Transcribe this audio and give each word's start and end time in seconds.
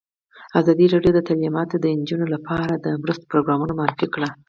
ازادي 0.59 0.85
راډیو 0.93 1.11
د 1.15 1.19
تعلیمات 1.29 1.69
د 1.77 1.85
نجونو 1.99 2.25
لپاره 2.33 2.63
لپاره 2.73 2.81
د 2.85 2.87
مرستو 3.01 3.29
پروګرامونه 3.31 3.73
معرفي 3.79 4.07
کړي. 4.13 4.29